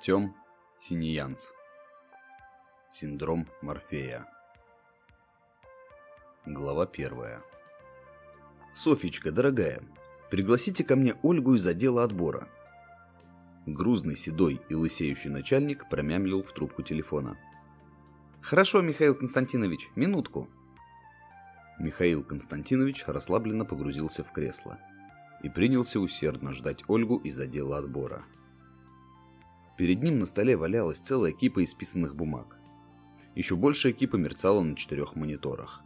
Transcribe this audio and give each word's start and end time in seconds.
Артем 0.00 0.34
Синьянц. 0.80 1.44
Синдром 2.90 3.46
Морфея. 3.60 4.26
Глава 6.46 6.86
первая. 6.86 7.42
Софичка, 8.74 9.30
дорогая, 9.30 9.82
пригласите 10.30 10.84
ко 10.84 10.96
мне 10.96 11.16
Ольгу 11.22 11.54
из 11.54 11.66
отдела 11.66 12.02
отбора. 12.02 12.48
Грузный, 13.66 14.16
седой 14.16 14.62
и 14.70 14.74
лысеющий 14.74 15.28
начальник 15.28 15.86
промямлил 15.90 16.42
в 16.42 16.50
трубку 16.54 16.82
телефона. 16.82 17.36
Хорошо, 18.40 18.80
Михаил 18.80 19.14
Константинович, 19.14 19.86
минутку. 19.96 20.48
Михаил 21.78 22.24
Константинович 22.24 23.04
расслабленно 23.06 23.66
погрузился 23.66 24.24
в 24.24 24.32
кресло 24.32 24.78
и 25.42 25.50
принялся 25.50 26.00
усердно 26.00 26.54
ждать 26.54 26.84
Ольгу 26.88 27.18
из 27.18 27.38
отдела 27.38 27.76
отбора. 27.76 28.24
Перед 29.80 30.02
ним 30.02 30.18
на 30.18 30.26
столе 30.26 30.58
валялась 30.58 30.98
целая 30.98 31.32
кипа 31.32 31.64
исписанных 31.64 32.14
бумаг. 32.14 32.58
Еще 33.34 33.56
большая 33.56 33.94
кипа 33.94 34.16
мерцала 34.16 34.62
на 34.62 34.76
четырех 34.76 35.16
мониторах. 35.16 35.80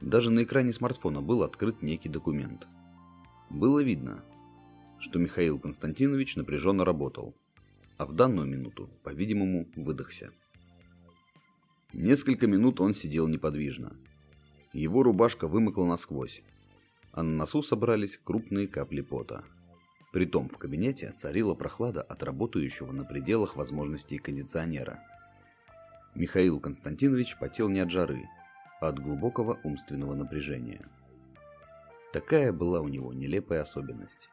Даже 0.00 0.30
на 0.30 0.42
экране 0.42 0.72
смартфона 0.72 1.22
был 1.22 1.44
открыт 1.44 1.80
некий 1.80 2.08
документ. 2.08 2.66
Было 3.50 3.84
видно, 3.84 4.24
что 4.98 5.20
Михаил 5.20 5.60
Константинович 5.60 6.34
напряженно 6.34 6.84
работал, 6.84 7.36
а 7.98 8.04
в 8.04 8.16
данную 8.16 8.48
минуту, 8.48 8.90
по-видимому, 9.04 9.68
выдохся. 9.76 10.32
Несколько 11.92 12.48
минут 12.48 12.80
он 12.80 12.94
сидел 12.94 13.28
неподвижно. 13.28 13.96
Его 14.72 15.04
рубашка 15.04 15.46
вымокла 15.46 15.84
насквозь, 15.86 16.42
а 17.12 17.22
на 17.22 17.30
носу 17.30 17.62
собрались 17.62 18.18
крупные 18.18 18.66
капли 18.66 19.02
пота. 19.02 19.44
Притом 20.12 20.50
в 20.50 20.58
кабинете 20.58 21.12
царила 21.16 21.54
прохлада 21.54 22.02
от 22.02 22.22
работающего 22.22 22.92
на 22.92 23.04
пределах 23.04 23.56
возможностей 23.56 24.18
кондиционера. 24.18 25.02
Михаил 26.14 26.60
Константинович 26.60 27.38
потел 27.38 27.70
не 27.70 27.80
от 27.80 27.90
жары, 27.90 28.28
а 28.80 28.88
от 28.88 28.98
глубокого 28.98 29.58
умственного 29.64 30.14
напряжения. 30.14 30.84
Такая 32.12 32.52
была 32.52 32.80
у 32.80 32.88
него 32.88 33.14
нелепая 33.14 33.62
особенность. 33.62 34.28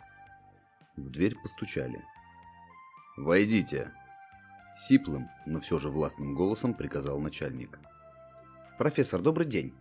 В 0.97 1.09
дверь 1.09 1.35
постучали. 1.41 2.03
«Войдите!» 3.15 3.93
Сиплым, 4.77 5.29
но 5.45 5.61
все 5.61 5.79
же 5.79 5.89
властным 5.89 6.35
голосом 6.35 6.73
приказал 6.73 7.21
начальник. 7.21 7.79
«Профессор, 8.77 9.21
добрый 9.21 9.45
день!» 9.45 9.73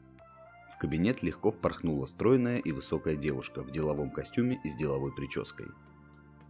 В 0.79 0.81
кабинет 0.81 1.25
легко 1.25 1.51
впорхнула 1.51 2.07
стройная 2.07 2.59
и 2.59 2.71
высокая 2.71 3.17
девушка 3.17 3.65
в 3.65 3.73
деловом 3.73 4.13
костюме 4.13 4.61
и 4.63 4.71
с 4.71 4.77
деловой 4.77 5.13
прической. 5.13 5.67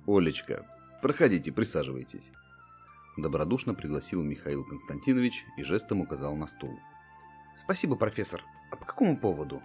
«Олечка, 0.06 0.66
проходите, 1.00 1.50
присаживайтесь». 1.50 2.30
Добродушно 3.16 3.72
пригласил 3.72 4.22
Михаил 4.22 4.66
Константинович 4.66 5.46
и 5.56 5.62
жестом 5.62 6.02
указал 6.02 6.36
на 6.36 6.46
стул. 6.46 6.78
«Спасибо, 7.58 7.96
профессор. 7.96 8.44
А 8.70 8.76
по 8.76 8.84
какому 8.84 9.16
поводу?» 9.16 9.62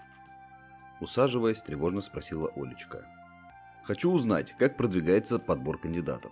Усаживаясь, 1.01 1.61
тревожно 1.61 1.99
спросила 1.99 2.49
Олечка. 2.55 3.05
«Хочу 3.83 4.09
узнать, 4.09 4.55
как 4.57 4.77
продвигается 4.77 5.39
подбор 5.39 5.77
кандидатов». 5.77 6.31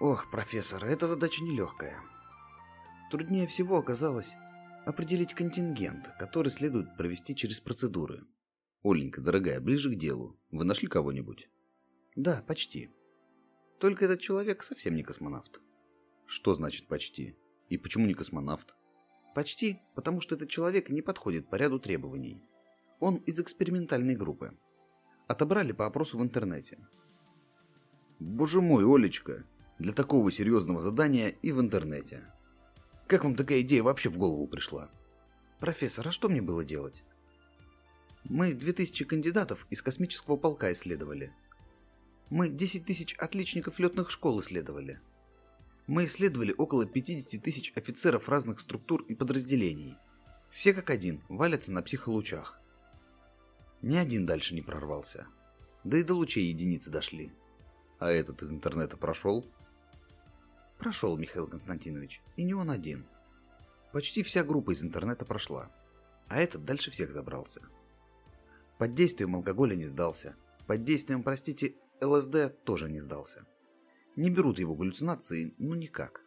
«Ох, 0.00 0.28
профессор, 0.28 0.84
эта 0.86 1.06
задача 1.06 1.44
нелегкая. 1.44 2.00
Труднее 3.12 3.46
всего 3.46 3.78
оказалось 3.78 4.34
определить 4.86 5.34
контингент, 5.34 6.10
который 6.18 6.50
следует 6.50 6.96
провести 6.96 7.34
через 7.34 7.60
процедуры. 7.60 8.24
Оленька, 8.82 9.20
дорогая, 9.20 9.60
ближе 9.60 9.94
к 9.94 9.98
делу. 9.98 10.38
Вы 10.50 10.64
нашли 10.64 10.88
кого-нибудь?» 10.88 11.48
Да, 12.16 12.44
почти. 12.46 12.90
Только 13.78 14.04
этот 14.04 14.20
человек 14.20 14.62
совсем 14.62 14.94
не 14.94 15.02
космонавт. 15.02 15.60
Что 16.26 16.54
значит 16.54 16.86
почти? 16.88 17.36
И 17.68 17.78
почему 17.78 18.06
не 18.06 18.14
космонавт? 18.14 18.74
Почти, 19.34 19.80
потому 19.94 20.20
что 20.20 20.34
этот 20.34 20.50
человек 20.50 20.90
не 20.90 21.00
подходит 21.00 21.48
по 21.48 21.56
ряду 21.56 21.78
требований. 21.78 22.42
Он 23.00 23.16
из 23.16 23.40
экспериментальной 23.40 24.14
группы. 24.14 24.58
Отобрали 25.26 25.72
по 25.72 25.86
опросу 25.86 26.18
в 26.18 26.22
интернете. 26.22 26.78
Боже 28.18 28.60
мой, 28.60 28.84
Олечка, 28.84 29.44
для 29.78 29.92
такого 29.92 30.30
серьезного 30.30 30.82
задания 30.82 31.28
и 31.28 31.50
в 31.50 31.60
интернете. 31.60 32.26
Как 33.12 33.24
вам 33.24 33.34
такая 33.34 33.60
идея 33.60 33.82
вообще 33.82 34.08
в 34.08 34.16
голову 34.16 34.46
пришла? 34.46 34.88
Профессор, 35.60 36.08
а 36.08 36.12
что 36.12 36.30
мне 36.30 36.40
было 36.40 36.64
делать? 36.64 37.04
Мы 38.24 38.54
2000 38.54 39.04
кандидатов 39.04 39.66
из 39.68 39.82
космического 39.82 40.36
полка 40.36 40.72
исследовали. 40.72 41.30
Мы 42.30 42.48
10 42.48 42.86
тысяч 42.86 43.14
отличников 43.18 43.78
летных 43.78 44.10
школ 44.10 44.40
исследовали. 44.40 44.98
Мы 45.86 46.06
исследовали 46.06 46.54
около 46.56 46.86
50 46.86 47.42
тысяч 47.42 47.74
офицеров 47.76 48.30
разных 48.30 48.60
структур 48.60 49.02
и 49.02 49.14
подразделений. 49.14 49.98
Все 50.50 50.72
как 50.72 50.88
один 50.88 51.22
валятся 51.28 51.70
на 51.70 51.82
психолучах. 51.82 52.58
Ни 53.82 53.96
один 53.98 54.24
дальше 54.24 54.54
не 54.54 54.62
прорвался. 54.62 55.26
Да 55.84 55.98
и 55.98 56.02
до 56.02 56.14
лучей 56.14 56.46
единицы 56.46 56.88
дошли. 56.88 57.30
А 57.98 58.10
этот 58.10 58.40
из 58.40 58.50
интернета 58.50 58.96
прошел? 58.96 59.46
Прошел, 60.82 61.16
Михаил 61.16 61.46
Константинович. 61.46 62.20
И 62.34 62.42
не 62.42 62.54
он 62.54 62.68
один. 62.68 63.06
Почти 63.92 64.24
вся 64.24 64.42
группа 64.42 64.72
из 64.72 64.84
интернета 64.84 65.24
прошла. 65.24 65.70
А 66.26 66.40
этот 66.40 66.64
дальше 66.64 66.90
всех 66.90 67.12
забрался. 67.12 67.62
Под 68.78 68.92
действием 68.92 69.36
алкоголя 69.36 69.76
не 69.76 69.84
сдался. 69.84 70.34
Под 70.66 70.82
действием, 70.82 71.22
простите, 71.22 71.76
ЛСД 72.00 72.64
тоже 72.64 72.90
не 72.90 72.98
сдался. 72.98 73.46
Не 74.16 74.28
берут 74.28 74.58
его 74.58 74.74
галлюцинации, 74.74 75.54
ну 75.56 75.74
никак. 75.74 76.24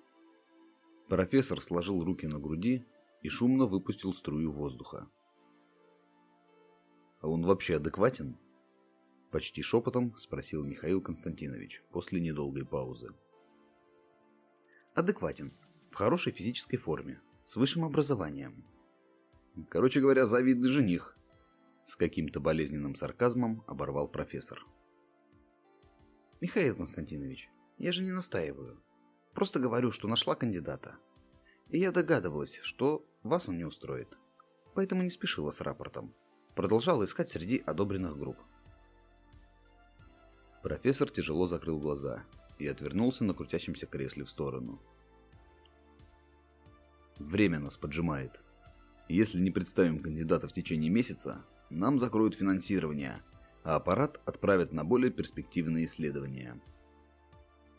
Профессор 1.09 1.61
сложил 1.61 2.01
руки 2.05 2.25
на 2.25 2.39
груди 2.39 2.85
и 3.23 3.27
шумно 3.27 3.65
выпустил 3.65 4.13
струю 4.13 4.53
воздуха. 4.53 5.09
«А 7.19 7.27
он 7.27 7.45
вообще 7.45 7.75
адекватен?» 7.75 8.37
Почти 9.31 9.61
шепотом 9.61 10.15
спросил 10.17 10.63
Михаил 10.63 11.01
Константинович 11.01 11.83
после 11.91 12.21
недолгой 12.21 12.65
паузы. 12.65 13.13
«Адекватен. 14.95 15.51
В 15.91 15.95
хорошей 15.95 16.31
физической 16.31 16.77
форме. 16.77 17.19
С 17.43 17.57
высшим 17.57 17.83
образованием». 17.83 18.63
«Короче 19.69 19.99
говоря, 19.99 20.25
завидный 20.25 20.69
жених»,— 20.69 21.17
с 21.85 21.97
каким-то 21.97 22.39
болезненным 22.39 22.95
сарказмом 22.95 23.65
оборвал 23.67 24.07
профессор. 24.07 24.65
Михаил 26.39 26.77
Константинович, 26.77 27.49
я 27.77 27.91
же 27.91 28.03
не 28.03 28.11
настаиваю. 28.11 28.81
Просто 29.33 29.59
говорю, 29.59 29.91
что 29.91 30.07
нашла 30.07 30.33
кандидата. 30.33 30.95
И 31.67 31.77
я 31.77 31.91
догадывалась, 31.91 32.59
что 32.61 33.05
вас 33.21 33.49
он 33.49 33.57
не 33.57 33.65
устроит. 33.65 34.17
Поэтому 34.75 35.03
не 35.03 35.09
спешила 35.09 35.51
с 35.51 35.59
рапортом. 35.59 36.15
Продолжала 36.55 37.03
искать 37.03 37.27
среди 37.27 37.57
одобренных 37.57 38.17
групп. 38.17 38.37
Профессор 40.63 41.11
тяжело 41.11 41.47
закрыл 41.47 41.81
глаза 41.81 42.23
и 42.57 42.67
отвернулся 42.67 43.23
на 43.23 43.33
крутящемся 43.33 43.85
кресле 43.85 44.23
в 44.23 44.29
сторону. 44.29 44.79
Время 47.17 47.59
нас 47.59 47.77
поджимает. 47.77 48.41
Если 49.07 49.39
не 49.39 49.51
представим 49.51 49.99
кандидата 49.99 50.47
в 50.47 50.53
течение 50.53 50.89
месяца, 50.89 51.45
нам 51.69 51.99
закроют 51.99 52.35
финансирование– 52.35 53.21
а 53.65 53.77
аппарат 53.77 54.21
отправят 54.25 54.73
на 54.73 54.85
более 54.85 55.11
перспективные 55.11 55.85
исследования. 55.85 56.61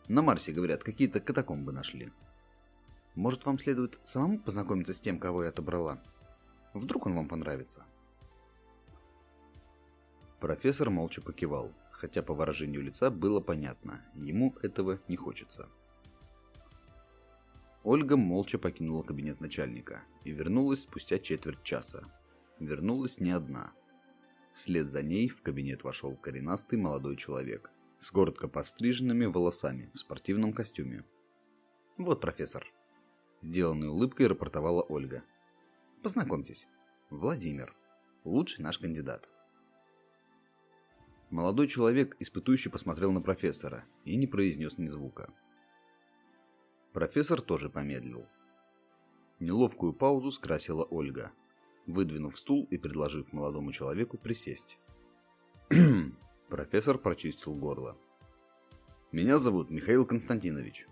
На 0.09 0.21
Марсе, 0.21 0.51
говорят, 0.51 0.83
какие-то 0.83 1.21
катакомбы 1.21 1.71
нашли. 1.71 2.11
Может, 3.15 3.45
вам 3.45 3.57
следует 3.57 3.97
самому 4.03 4.37
познакомиться 4.37 4.93
с 4.93 4.99
тем, 4.99 5.17
кого 5.17 5.43
я 5.43 5.49
отобрала? 5.49 6.03
Вдруг 6.73 7.05
он 7.05 7.15
вам 7.15 7.29
понравится? 7.29 7.85
Профессор 10.41 10.89
молча 10.89 11.21
покивал, 11.21 11.71
хотя 11.97 12.23
по 12.23 12.33
выражению 12.33 12.81
лица 12.81 13.11
было 13.11 13.41
понятно, 13.41 14.01
ему 14.15 14.55
этого 14.61 15.01
не 15.09 15.17
хочется. 15.17 15.67
Ольга 17.83 18.15
молча 18.15 18.57
покинула 18.57 19.03
кабинет 19.03 19.41
начальника 19.41 20.03
и 20.23 20.31
вернулась 20.31 20.83
спустя 20.83 21.19
четверть 21.19 21.63
часа. 21.63 22.05
Вернулась 22.59 23.19
не 23.19 23.31
одна– 23.31 23.71
Вслед 24.57 24.89
за 24.89 25.03
ней 25.03 25.29
в 25.29 25.43
кабинет 25.43 25.83
вошел 25.83 26.15
коренастый 26.15 26.79
молодой 26.79 27.15
человек 27.15 27.69
с 27.99 28.09
коротко 28.09 28.47
постриженными 28.47 29.25
волосами 29.25 29.91
в 29.93 29.99
спортивном 29.99 30.51
костюме. 30.51 31.05
«Вот, 31.95 32.21
профессор»,— 32.21 32.65
сделанной 33.39 33.89
улыбкой 33.89 34.25
рапортовала 34.25 34.81
Ольга. 34.81 35.23
«Познакомьтесь, 36.01 36.67
Владимир, 37.11 37.75
лучший 38.23 38.63
наш 38.63 38.79
кандидат». 38.79 39.29
Молодой 41.29 41.67
человек 41.67 42.15
испытующе 42.19 42.69
посмотрел 42.69 43.11
на 43.11 43.21
профессора 43.21 43.85
и 44.05 44.15
не 44.15 44.27
произнес 44.27 44.77
ни 44.77 44.87
звука. 44.87 45.33
Профессор 46.93 47.41
тоже 47.41 47.69
помедлил. 47.69 48.25
Неловкую 49.39 49.93
паузу 49.93 50.31
скрасила 50.31 50.83
Ольга— 50.83 51.31
выдвинув 51.87 52.37
стул 52.37 52.67
и 52.69 52.77
предложив 52.77 53.33
молодому 53.33 53.71
человеку 53.71 54.17
присесть. 54.17 54.77
Профессор 56.49 56.97
прочистил 56.97 57.55
горло. 57.55 57.97
Меня 59.11 59.39
зовут 59.39 59.69
Михаил 59.69 60.05
Константинович, 60.05 60.85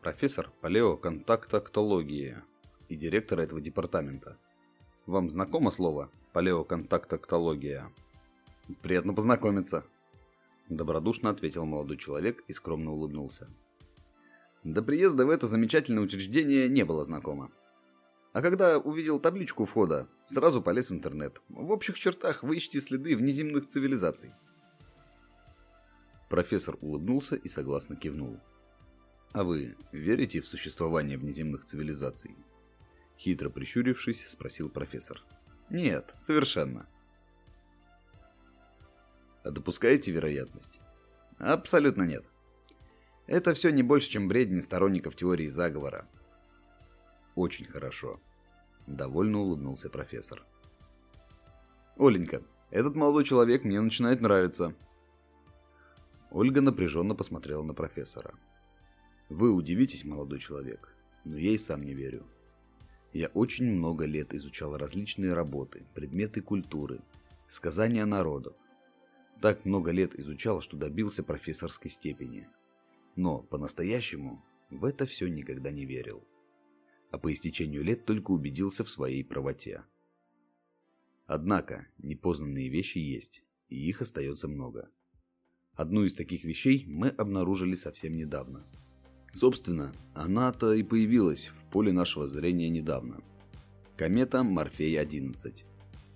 профессор 0.00 0.52
палеоконтактоктологии 0.60 2.42
и 2.88 2.96
директор 2.96 3.40
этого 3.40 3.60
департамента. 3.60 4.38
Вам 5.04 5.30
знакомо 5.30 5.70
слово 5.70 6.10
палеоконтактоктология? 6.32 7.92
Приятно 8.82 9.14
познакомиться. 9.14 9.84
Добродушно 10.68 11.30
ответил 11.30 11.64
молодой 11.64 11.96
человек 11.96 12.42
и 12.48 12.52
скромно 12.52 12.92
улыбнулся. 12.92 13.48
До 14.64 14.82
приезда 14.82 15.24
в 15.24 15.30
это 15.30 15.46
замечательное 15.46 16.02
учреждение 16.02 16.68
не 16.68 16.84
было 16.84 17.04
знакомо. 17.04 17.52
А 18.32 18.42
когда 18.42 18.78
увидел 18.78 19.20
табличку 19.20 19.64
входа, 19.64 20.08
сразу 20.28 20.60
полез 20.60 20.90
в 20.90 20.94
интернет. 20.94 21.40
В 21.48 21.70
общих 21.70 21.98
чертах 21.98 22.42
вы 22.42 22.56
ищете 22.56 22.80
следы 22.80 23.16
внеземных 23.16 23.68
цивилизаций. 23.68 24.32
Профессор 26.28 26.76
улыбнулся 26.80 27.36
и 27.36 27.48
согласно 27.48 27.94
кивнул. 27.94 28.40
«А 29.32 29.44
вы 29.44 29.76
верите 29.92 30.40
в 30.40 30.48
существование 30.48 31.16
внеземных 31.16 31.64
цивилизаций?» 31.64 32.34
Хитро 33.18 33.48
прищурившись, 33.48 34.26
спросил 34.26 34.68
профессор. 34.68 35.22
«Нет, 35.70 36.12
совершенно». 36.18 36.86
«А 39.46 39.52
допускаете 39.52 40.10
вероятность?» 40.10 40.80
«Абсолютно 41.38 42.02
нет. 42.02 42.24
Это 43.28 43.54
все 43.54 43.70
не 43.70 43.84
больше, 43.84 44.10
чем 44.10 44.26
бредни 44.26 44.60
сторонников 44.60 45.14
теории 45.14 45.46
заговора». 45.46 46.08
«Очень 47.36 47.66
хорошо»,— 47.66 48.18
довольно 48.88 49.38
улыбнулся 49.38 49.88
профессор. 49.88 50.42
«Оленька, 51.96 52.42
этот 52.70 52.96
молодой 52.96 53.22
человек 53.22 53.62
мне 53.62 53.80
начинает 53.80 54.20
нравиться», 54.20 54.74
Ольга 56.32 56.60
напряженно 56.60 57.14
посмотрела 57.14 57.62
на 57.62 57.72
профессора. 57.72 58.34
«Вы 59.28 59.52
удивитесь, 59.52 60.04
молодой 60.04 60.40
человек, 60.40 60.92
но 61.24 61.36
я 61.36 61.52
и 61.52 61.58
сам 61.58 61.84
не 61.84 61.94
верю. 61.94 62.26
Я 63.12 63.28
очень 63.28 63.70
много 63.70 64.06
лет 64.06 64.34
изучал 64.34 64.76
различные 64.76 65.34
работы, 65.34 65.86
предметы 65.94 66.40
культуры, 66.40 67.00
сказания 67.48 68.04
народов. 68.06 68.56
Так 69.40 69.64
много 69.64 69.90
лет 69.90 70.18
изучал, 70.18 70.60
что 70.60 70.76
добился 70.76 71.22
профессорской 71.22 71.90
степени. 71.90 72.48
Но 73.16 73.40
по-настоящему 73.40 74.42
в 74.70 74.84
это 74.84 75.06
все 75.06 75.28
никогда 75.28 75.70
не 75.70 75.84
верил. 75.84 76.24
А 77.10 77.18
по 77.18 77.32
истечению 77.32 77.84
лет 77.84 78.04
только 78.04 78.30
убедился 78.30 78.84
в 78.84 78.90
своей 78.90 79.24
правоте. 79.24 79.84
Однако 81.26 81.86
непознанные 81.98 82.68
вещи 82.68 82.98
есть, 82.98 83.42
и 83.68 83.88
их 83.88 84.00
остается 84.00 84.48
много. 84.48 84.90
Одну 85.74 86.04
из 86.04 86.14
таких 86.14 86.44
вещей 86.44 86.84
мы 86.86 87.08
обнаружили 87.08 87.74
совсем 87.74 88.16
недавно. 88.16 88.64
Собственно, 89.32 89.92
она-то 90.14 90.72
и 90.72 90.82
появилась 90.82 91.48
в 91.48 91.70
поле 91.70 91.92
нашего 91.92 92.28
зрения 92.28 92.70
недавно. 92.70 93.22
Комета 93.96 94.42
Морфей-11. 94.42 95.64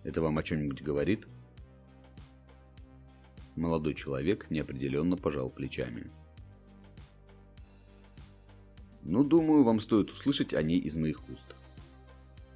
Это 0.05 0.23
вам 0.23 0.38
о 0.38 0.43
чем-нибудь 0.43 0.82
говорит? 0.82 1.26
Молодой 3.61 3.95
человек 3.95 4.51
неопределенно 4.51 5.17
пожал 5.17 5.51
плечами. 5.51 6.11
Ну, 9.03 9.23
думаю, 9.23 9.62
вам 9.62 9.79
стоит 9.79 10.11
услышать 10.11 10.53
о 10.53 10.62
ней 10.62 10.81
из 10.81 10.97
моих 10.97 11.21
уст. 11.29 11.55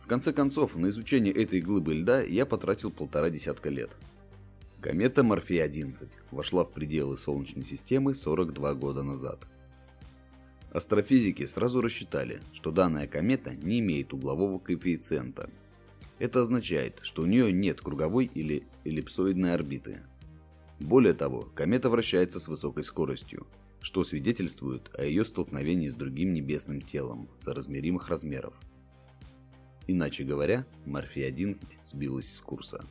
В 0.00 0.06
конце 0.06 0.32
концов, 0.32 0.74
на 0.74 0.88
изучение 0.88 1.32
этой 1.32 1.60
глыбы 1.60 1.94
льда 1.94 2.22
я 2.22 2.44
потратил 2.44 2.90
полтора 2.90 3.30
десятка 3.30 3.70
лет– 3.70 3.96
Комета 4.84 5.22
Морфей-11 5.22 6.10
вошла 6.30 6.62
в 6.66 6.70
пределы 6.70 7.16
Солнечной 7.16 7.64
системы 7.64 8.14
42 8.14 8.74
года 8.74 9.02
назад. 9.02 9.38
Астрофизики 10.72 11.46
сразу 11.46 11.80
рассчитали, 11.80 12.42
что 12.52 12.70
данная 12.70 13.06
комета 13.06 13.54
не 13.54 13.78
имеет 13.78 14.12
углового 14.12 14.58
коэффициента. 14.58 15.48
Это 16.18 16.42
означает, 16.42 16.98
что 17.00 17.22
у 17.22 17.24
нее 17.24 17.50
нет 17.50 17.80
круговой 17.80 18.26
или 18.26 18.64
эллипсоидной 18.84 19.54
орбиты. 19.54 20.02
Более 20.84 21.14
того, 21.14 21.48
комета 21.54 21.88
вращается 21.88 22.38
с 22.38 22.46
высокой 22.46 22.84
скоростью, 22.84 23.46
что 23.80 24.04
свидетельствует 24.04 24.90
о 24.92 25.02
ее 25.06 25.24
столкновении 25.24 25.88
с 25.88 25.94
другим 25.94 26.34
небесным 26.34 26.82
телом 26.82 27.30
соразмеримых 27.38 28.10
размеров. 28.10 28.54
Иначе 29.86 30.24
говоря, 30.24 30.66
Морфей-11 30.84 31.64
сбилась 31.82 32.30
с 32.30 32.38
курса. 32.42 32.84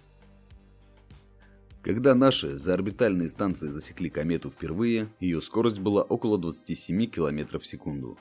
Когда 1.84 2.16
наши 2.16 2.58
заорбитальные 2.58 3.30
станции 3.30 3.68
засекли 3.68 4.10
комету 4.10 4.50
впервые, 4.50 5.14
ее 5.20 5.40
скорость 5.40 5.80
была 5.80 6.02
около 6.02 6.40
27 6.40 7.06
км 7.06 7.60
в 7.60 7.68
секунду. 7.68 8.18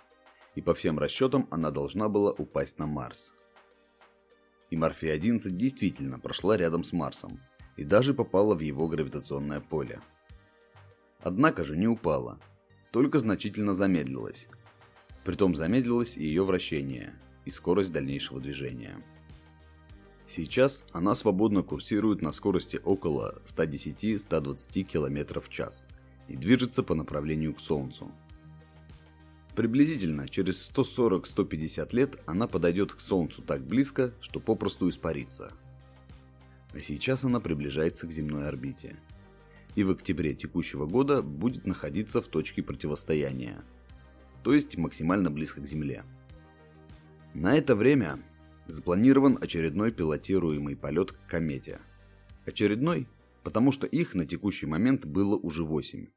И 0.55 0.61
по 0.61 0.75
всем 0.75 0.99
расчетам 0.99 1.49
она 1.51 1.71
должна 1.71 2.11
была 2.11 2.31
упасть 2.33 2.79
на 2.79 2.85
Марс. 2.85 3.33
И 4.69 4.77
Морфей-11 4.77 5.49
действительно 5.53 6.19
прошла 6.19 6.59
рядом 6.59 6.85
с 6.85 6.93
Марсом 6.93 7.41
и 7.77 7.85
даже 7.85 8.15
попала 8.15 8.55
в 8.55 8.61
его 8.61 8.89
гравитационное 8.89 9.61
поле. 9.61 10.01
Однако 11.21 11.65
же 11.65 11.77
не 11.77 11.87
упала, 11.87 12.39
только 12.91 13.19
значительно 13.19 13.75
замедлилась. 13.75 14.49
Притом 15.25 15.55
замедлилось 15.55 16.17
и 16.17 16.25
ее 16.25 16.45
вращение, 16.45 17.15
и 17.45 17.51
скорость 17.51 17.93
дальнейшего 17.93 18.41
движения. 18.41 18.97
Сейчас 20.27 20.85
она 20.93 21.15
свободно 21.15 21.63
курсирует 21.63 22.23
на 22.23 22.33
скорости 22.33 22.81
около 22.83 23.43
110-120 23.47 24.83
км 24.85 25.41
в 25.41 25.49
час 25.49 25.87
и 26.29 26.37
движется 26.37 26.83
по 26.83 26.95
направлению 26.95 27.55
к 27.55 27.61
Солнцу. 27.61 28.11
Приблизительно 29.55 30.29
через 30.29 30.71
140-150 30.73 31.95
лет 31.95 32.19
она 32.25 32.47
подойдет 32.47 32.95
к 32.95 33.01
Солнцу 33.01 33.43
так 33.43 33.63
близко, 33.63 34.15
что 34.21 34.41
попросту 34.41 34.89
испарится. 34.89 35.53
А 36.75 36.81
сейчас 36.81 37.25
она 37.25 37.41
приближается 37.41 38.07
к 38.07 38.13
земной 38.13 38.49
орбите. 38.49 38.97
И 39.75 39.85
в 39.85 39.91
октябре 39.91 40.35
текущего 40.35 40.87
года 40.87 41.23
будет 41.23 41.67
находиться 41.67 42.21
в 42.21 42.29
точке 42.29 42.63
противостояния, 42.63 43.63
то 44.43 44.53
есть 44.53 44.77
максимально 44.77 45.31
близко 45.31 45.61
к 45.61 45.67
Земле. 45.67 46.05
На 47.33 47.57
это 47.57 47.75
время 47.75 48.19
запланирован 48.67 49.39
очередной 49.41 49.93
пилотируемый 49.93 50.77
полет 50.77 51.13
к 51.13 51.27
комете. 51.27 51.81
Очередной, 52.45 53.09
потому 53.43 53.73
что 53.73 53.87
их 53.87 54.15
на 54.15 54.27
текущий 54.27 54.67
момент 54.67 55.07
было 55.07 55.37
уже 55.37 55.65
8. 55.65 56.09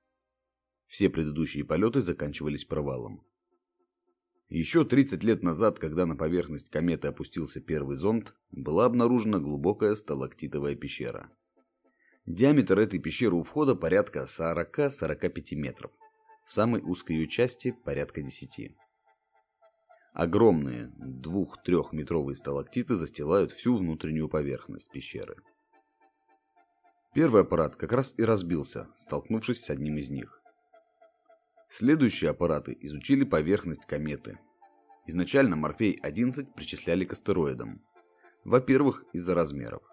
Все 0.88 1.09
предыдущие 1.09 1.63
полеты 1.63 2.01
заканчивались 2.01 2.65
провалом. 2.65 3.24
Еще 4.55 4.85
30 4.85 5.21
лет 5.21 5.43
назад, 5.43 5.79
когда 5.79 6.05
на 6.05 6.15
поверхность 6.15 6.69
кометы 6.69 7.09
опустился 7.09 7.59
первый 7.59 7.97
зонд, 7.97 8.33
была 8.51 8.85
обнаружена 8.85 9.39
глубокая 9.39 9.95
сталактитовая 9.95 10.75
пещера. 10.75 11.29
Диаметр 12.25 12.79
этой 12.79 13.00
пещеры 13.00 13.35
у 13.35 13.43
входа 13.43 13.75
порядка 13.75 14.25
40-45 14.29 15.55
метров, 15.55 15.91
в 16.47 16.53
самой 16.53 16.81
узкой 16.81 17.17
ее 17.17 17.27
части 17.27 17.75
порядка 17.83 18.21
10. 18.21 18.71
Огромные 20.13 20.89
двух-трехметровые 21.00 22.38
сталактиты 22.38 22.95
застилают 22.95 23.51
всю 23.51 23.75
внутреннюю 23.75 24.29
поверхность 24.29 24.89
пещеры. 24.89 25.35
Первый 27.13 27.41
аппарат 27.41 27.75
как 27.75 27.91
раз 27.91 28.13
и 28.15 28.24
разбился, 28.24 28.88
столкнувшись 28.95 29.65
с 29.65 29.69
одним 29.69 29.97
из 29.97 30.09
них. 30.09 30.41
Следующие 31.69 32.29
аппараты 32.29 32.77
изучили 32.81 33.24
поверхность 33.24 33.86
кометы. 33.86 34.39
Изначально 35.07 35.55
Морфей-11 35.55 36.53
причисляли 36.55 37.05
к 37.05 37.13
астероидам. 37.13 37.81
Во-первых, 38.43 39.03
из-за 39.13 39.36
размеров. 39.36 39.84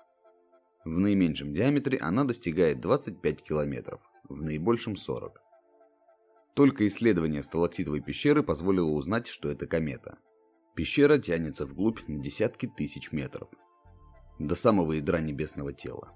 В 0.85 0.99
наименьшем 0.99 1.55
диаметре 1.55 1.99
она 1.99 2.25
достигает 2.25 2.81
25 2.81 3.43
километров, 3.43 4.01
в 4.29 4.43
наибольшем 4.43 4.97
40. 4.97 5.41
Только 6.55 6.87
исследование 6.87 7.43
сталактитовой 7.43 8.01
пещеры 8.01 8.43
позволило 8.43 8.91
узнать, 8.91 9.27
что 9.27 9.51
это 9.51 9.67
комета. 9.67 10.19
Пещера 10.75 11.19
тянется 11.19 11.67
вглубь 11.67 12.01
на 12.09 12.19
десятки 12.19 12.67
тысяч 12.67 13.13
метров. 13.13 13.49
До 14.39 14.55
самого 14.55 14.93
ядра 14.93 15.21
небесного 15.21 15.73
тела. 15.73 16.13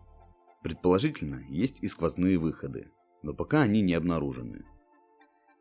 Предположительно, 0.62 1.44
есть 1.48 1.82
и 1.82 1.88
сквозные 1.88 2.38
выходы, 2.38 2.90
но 3.22 3.34
пока 3.34 3.62
они 3.62 3.82
не 3.82 3.94
обнаружены. 3.94 4.64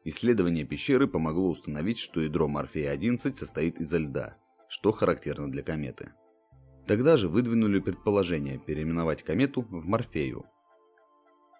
Исследование 0.08 0.66
пещеры 0.66 1.08
помогло 1.08 1.50
установить, 1.50 1.98
что 1.98 2.22
ядро 2.22 2.48
Морфея-11 2.48 3.34
состоит 3.34 3.82
из 3.82 3.92
льда, 3.92 4.38
что 4.70 4.92
характерно 4.92 5.52
для 5.52 5.64
кометы. 5.64 6.12
Тогда 6.86 7.18
же 7.18 7.28
выдвинули 7.28 7.80
предположение 7.80 8.60
переименовать 8.60 9.24
комету 9.24 9.64
в 9.64 9.88
Морфею. 9.88 10.46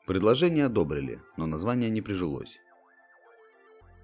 Предложение 0.06 0.66
одобрили, 0.66 1.20
но 1.38 1.48
название 1.48 1.90
не 1.90 2.04
прижилось. 2.04 2.60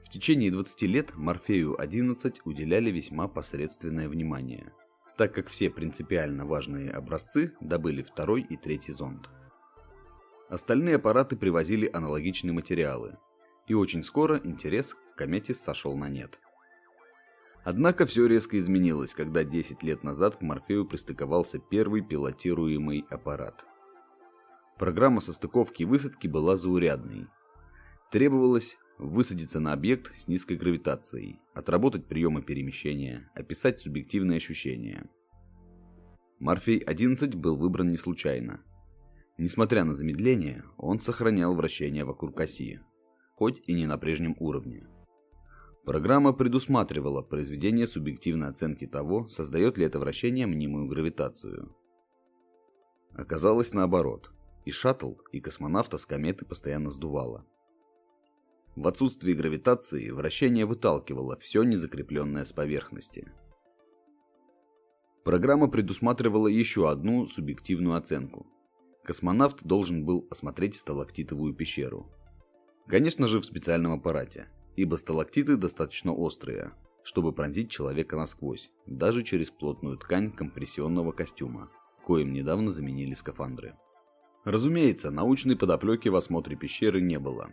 В 0.03 0.09
течение 0.09 0.49
20 0.49 0.81
лет 0.83 1.15
Морфею-11 1.15 2.37
уделяли 2.43 2.89
весьма 2.89 3.27
посредственное 3.27 4.09
внимание, 4.09 4.73
так 5.17 5.35
как 5.35 5.49
все 5.49 5.69
принципиально 5.69 6.47
важные 6.47 6.89
образцы 6.89 7.53
добыли 7.61 8.01
второй 8.01 8.41
и 8.41 8.57
третий 8.57 8.91
зонд. 8.91 9.29
Остальные 10.49 10.95
аппараты 10.95 11.37
привозили 11.37 11.87
аналогичные 11.93 12.53
материалы, 12.53 13.19
И 13.67 13.73
очень 13.73 14.03
скоро 14.03 14.39
интерес 14.43 14.93
к 14.93 15.17
комете 15.17 15.53
сошел 15.53 15.95
на 15.95 16.09
нет. 16.09 16.39
Однако 17.63 18.05
все 18.05 18.25
резко 18.25 18.57
изменилось, 18.57 19.13
когда 19.13 19.43
10 19.43 19.83
лет 19.83 20.03
назад 20.03 20.37
к 20.37 20.41
Морфею 20.41 20.85
пристыковался 20.85 21.59
первый 21.59 22.01
пилотируемый 22.01 23.05
аппарат. 23.09 23.63
Программа 24.79 25.21
состыковки 25.21 25.83
и 25.83 25.85
высадки 25.85 26.27
была 26.27 26.57
заурядной. 26.57 27.27
Требовалось 28.11 28.77
высадиться 28.97 29.59
на 29.59 29.73
объект 29.73 30.15
с 30.17 30.27
низкой 30.27 30.57
гравитацией, 30.57 31.39
отработать 31.53 32.07
приемы 32.07 32.41
перемещения, 32.41 33.29
описать 33.35 33.79
субъективные 33.79 34.37
ощущения. 34.37 35.07
Морфей-11 36.39 37.35
был 37.35 37.57
выбран 37.57 37.89
не 37.89 37.97
случайно. 37.97 38.63
Несмотря 39.37 39.83
на 39.83 39.93
замедление, 39.93 40.63
он 40.77 40.99
сохранял 40.99 41.55
вращение 41.55 42.03
вокруг 42.03 42.39
оси, 42.39 42.81
хоть 43.41 43.63
и 43.65 43.73
не 43.73 43.87
на 43.87 43.97
прежнем 43.97 44.35
уровне. 44.39 44.85
Программа 45.83 46.31
предусматривала 46.31 47.23
произведение 47.23 47.87
субъективной 47.87 48.49
оценки 48.49 48.85
того, 48.85 49.29
создает 49.29 49.79
ли 49.79 49.85
это 49.85 49.97
вращение 49.97 50.45
мнимую 50.45 50.87
гравитацию. 50.87 51.75
Оказалось 53.15 53.73
наоборот. 53.73 54.31
И 54.65 54.69
шаттл, 54.69 55.13
и 55.31 55.39
космонавта 55.39 55.97
с 55.97 56.05
кометы 56.05 56.45
постоянно 56.45 56.91
сдувало. 56.91 57.43
В 58.75 58.87
отсутствии 58.87 59.33
гравитации 59.33 60.11
вращение 60.11 60.67
выталкивало 60.67 61.35
все 61.37 61.63
незакрепленное 61.63 62.45
с 62.45 62.53
поверхности. 62.53 63.31
Программа 65.23 65.67
предусматривала 65.67 66.45
еще 66.45 66.91
одну 66.91 67.25
субъективную 67.25 67.95
оценку. 67.95 68.45
Космонавт 69.03 69.63
должен 69.63 70.05
был 70.05 70.27
осмотреть 70.29 70.75
сталактитовую 70.75 71.55
пещеру. 71.55 72.07
Конечно 72.87 73.27
же 73.27 73.39
в 73.39 73.45
специальном 73.45 73.93
аппарате– 73.93 74.47
ибо 74.75 74.95
сталактиты 74.95 75.57
достаточно 75.57 76.13
острые, 76.13 76.73
чтобы 77.03 77.33
пронзить 77.33 77.69
человека 77.69 78.15
насквозь, 78.15 78.71
даже 78.85 79.23
через 79.23 79.49
плотную 79.49 79.97
ткань 79.97 80.31
компрессионного 80.31 81.11
костюма, 81.11 81.69
коим 82.05 82.33
недавно 82.33 82.71
заменили 82.71 83.13
скафандры. 83.13 83.75
Разумеется, 84.43 85.11
научной 85.11 85.55
подоплеки 85.55 86.09
в 86.09 86.15
осмотре 86.15 86.55
пещеры 86.55 87.01
не 87.01 87.19
было. 87.19 87.51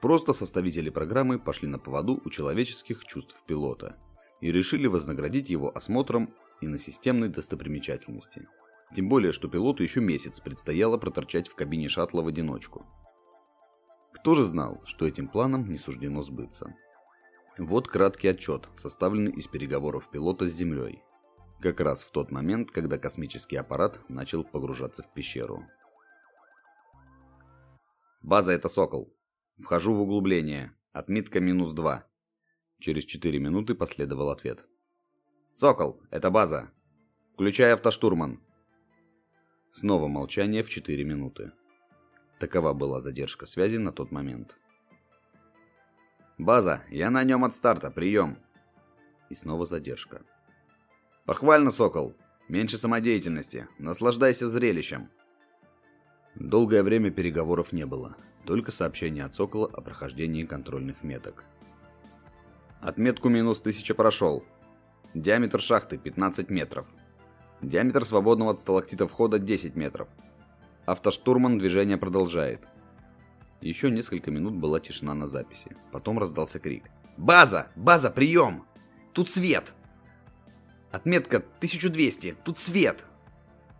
Просто 0.00 0.32
составители 0.32 0.90
программы 0.90 1.38
пошли 1.38 1.68
на 1.68 1.78
поводу 1.78 2.20
у 2.24 2.30
человеческих 2.30 3.04
чувств 3.04 3.40
пилота 3.46 3.96
и 4.40 4.50
решили 4.50 4.88
вознаградить 4.88 5.48
его 5.48 5.70
осмотром 5.76 6.34
и 6.60 6.66
на 6.66 6.78
системной 6.78 7.28
достопримечательности. 7.28 8.48
Тем 8.96 9.08
более, 9.08 9.32
что 9.32 9.48
пилоту 9.48 9.84
еще 9.84 10.00
месяц 10.00 10.40
предстояло 10.40 10.98
проторчать 10.98 11.48
в 11.48 11.54
кабине 11.54 11.88
шаттла 11.88 12.22
в 12.22 12.26
одиночку– 12.26 12.84
кто 14.12 14.34
же 14.34 14.44
знал, 14.44 14.82
что 14.84 15.06
этим 15.06 15.28
планом 15.28 15.68
не 15.68 15.76
суждено 15.76 16.22
сбыться? 16.22 16.74
Вот 17.58 17.88
краткий 17.88 18.28
отчет, 18.28 18.68
составленный 18.76 19.32
из 19.32 19.46
переговоров 19.46 20.10
пилота 20.10 20.48
с 20.48 20.52
Землей. 20.52 21.02
Как 21.60 21.80
раз 21.80 22.02
в 22.04 22.10
тот 22.10 22.30
момент, 22.30 22.70
когда 22.70 22.98
космический 22.98 23.56
аппарат 23.56 24.00
начал 24.08 24.42
погружаться 24.42 25.02
в 25.02 25.12
пещеру. 25.12 25.64
База 28.22 28.52
это 28.52 28.68
Сокол. 28.68 29.14
Вхожу 29.58 29.94
в 29.94 30.00
углубление. 30.00 30.74
Отметка 30.92 31.40
минус 31.40 31.72
2. 31.72 32.06
Через 32.78 33.04
4 33.04 33.38
минуты 33.38 33.74
последовал 33.74 34.30
ответ. 34.30 34.64
Сокол, 35.52 36.02
это 36.10 36.30
база. 36.30 36.72
Включай 37.32 37.72
автоштурман. 37.72 38.40
Снова 39.72 40.08
молчание 40.08 40.62
в 40.62 40.70
4 40.70 41.04
минуты. 41.04 41.52
Такова 42.42 42.72
была 42.72 43.00
задержка 43.00 43.46
связи 43.46 43.76
на 43.76 43.92
тот 43.92 44.10
момент. 44.10 44.56
«База, 46.38 46.82
я 46.90 47.08
на 47.08 47.22
нем 47.22 47.44
от 47.44 47.54
старта, 47.54 47.88
прием!» 47.88 48.36
И 49.30 49.36
снова 49.36 49.64
задержка. 49.64 50.22
«Похвально, 51.24 51.70
Сокол! 51.70 52.16
Меньше 52.48 52.78
самодеятельности, 52.78 53.68
наслаждайся 53.78 54.50
зрелищем!» 54.50 55.08
Долгое 56.34 56.82
время 56.82 57.12
переговоров 57.12 57.70
не 57.70 57.86
было, 57.86 58.16
только 58.44 58.72
сообщение 58.72 59.24
от 59.24 59.36
Сокола 59.36 59.70
о 59.72 59.80
прохождении 59.80 60.44
контрольных 60.44 61.04
меток. 61.04 61.44
Отметку 62.80 63.28
минус 63.28 63.60
1000 63.60 63.94
прошел. 63.94 64.44
Диаметр 65.14 65.60
шахты 65.60 65.96
15 65.96 66.50
метров. 66.50 66.88
Диаметр 67.60 68.04
свободного 68.04 68.50
от 68.50 68.58
сталактита 68.58 69.06
входа 69.06 69.38
10 69.38 69.76
метров. 69.76 70.08
Автоштурман 70.86 71.58
движение 71.58 71.96
продолжает. 71.96 72.62
Еще 73.60 73.90
несколько 73.90 74.30
минут 74.30 74.54
была 74.54 74.80
тишина 74.80 75.14
на 75.14 75.28
записи. 75.28 75.76
Потом 75.92 76.18
раздался 76.18 76.58
крик. 76.58 76.84
«База! 77.16 77.68
База, 77.76 78.10
прием! 78.10 78.64
Тут 79.12 79.30
свет!» 79.30 79.72
«Отметка 80.90 81.36
1200! 81.36 82.36
Тут 82.44 82.58
свет!» 82.58 83.06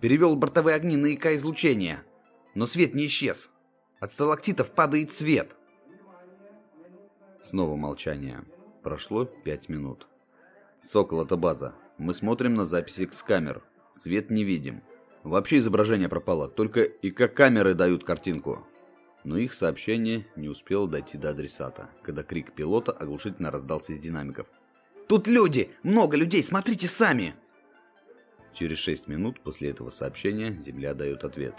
Перевел 0.00 0.36
бортовые 0.36 0.76
огни 0.76 0.96
на 0.96 1.06
ИК 1.06 1.26
излучения. 1.26 2.04
Но 2.54 2.66
свет 2.66 2.94
не 2.94 3.06
исчез. 3.06 3.50
От 3.98 4.12
сталактитов 4.12 4.70
падает 4.72 5.12
свет. 5.12 5.56
Снова 7.42 7.76
молчание. 7.76 8.44
Прошло 8.82 9.24
пять 9.24 9.68
минут. 9.68 10.06
«Сокол, 10.80 11.22
это 11.22 11.36
база. 11.36 11.74
Мы 11.98 12.14
смотрим 12.14 12.54
на 12.54 12.64
записи 12.64 13.08
с 13.12 13.22
камер. 13.22 13.62
Свет 13.94 14.30
не 14.30 14.44
видим. 14.44 14.82
Вообще 15.24 15.58
изображение 15.58 16.08
пропало, 16.08 16.48
только 16.48 16.82
и 16.82 17.10
как 17.10 17.34
камеры 17.34 17.74
дают 17.74 18.04
картинку. 18.04 18.66
Но 19.24 19.36
их 19.36 19.54
сообщение 19.54 20.26
не 20.34 20.48
успело 20.48 20.88
дойти 20.88 21.16
до 21.16 21.30
адресата, 21.30 21.90
когда 22.02 22.24
крик 22.24 22.52
пилота 22.52 22.90
оглушительно 22.90 23.52
раздался 23.52 23.92
из 23.92 24.00
динамиков. 24.00 24.48
«Тут 25.08 25.28
люди! 25.28 25.70
Много 25.84 26.16
людей! 26.16 26.42
Смотрите 26.42 26.88
сами!» 26.88 27.34
Через 28.52 28.78
6 28.78 29.06
минут 29.06 29.40
после 29.40 29.70
этого 29.70 29.90
сообщения 29.90 30.52
Земля 30.54 30.94
дает 30.94 31.22
ответ. 31.22 31.54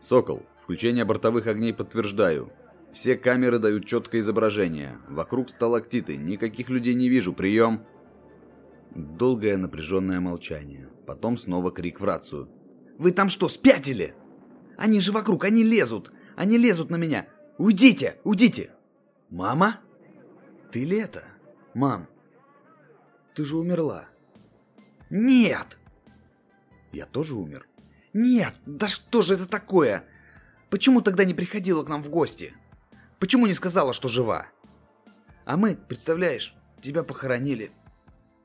«Сокол, 0.00 0.42
включение 0.60 1.04
бортовых 1.04 1.46
огней 1.46 1.72
подтверждаю. 1.72 2.52
Все 2.92 3.16
камеры 3.16 3.60
дают 3.60 3.86
четкое 3.86 4.20
изображение. 4.22 4.98
Вокруг 5.08 5.48
сталактиты. 5.48 6.16
Никаких 6.16 6.70
людей 6.70 6.94
не 6.94 7.08
вижу. 7.08 7.32
Прием!» 7.32 7.86
Долгое 8.94 9.56
напряженное 9.56 10.18
молчание. 10.18 10.88
Потом 11.06 11.36
снова 11.36 11.70
крик 11.70 12.00
в 12.00 12.04
рацию. 12.04 12.48
Вы 13.00 13.12
там 13.12 13.30
что, 13.30 13.48
спятили? 13.48 14.14
Они 14.76 15.00
же 15.00 15.10
вокруг, 15.10 15.46
они 15.46 15.62
лезут. 15.62 16.12
Они 16.36 16.58
лезут 16.58 16.90
на 16.90 16.96
меня. 16.96 17.26
Уйдите, 17.56 18.20
уйдите. 18.24 18.72
Мама? 19.30 19.80
Ты 20.70 20.84
ли 20.84 20.98
это? 20.98 21.24
Мам, 21.72 22.08
ты 23.34 23.46
же 23.46 23.56
умерла. 23.56 24.06
Нет. 25.08 25.78
Я 26.92 27.06
тоже 27.06 27.36
умер. 27.36 27.66
Нет, 28.12 28.52
да 28.66 28.86
что 28.86 29.22
же 29.22 29.32
это 29.32 29.46
такое? 29.46 30.04
Почему 30.68 31.00
тогда 31.00 31.24
не 31.24 31.32
приходила 31.32 31.82
к 31.82 31.88
нам 31.88 32.02
в 32.02 32.10
гости? 32.10 32.52
Почему 33.18 33.46
не 33.46 33.54
сказала, 33.54 33.94
что 33.94 34.08
жива? 34.08 34.48
А 35.46 35.56
мы, 35.56 35.74
представляешь, 35.74 36.54
тебя 36.82 37.02
похоронили. 37.02 37.72